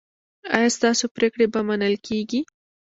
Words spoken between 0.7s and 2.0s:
ستاسو پریکړې به منل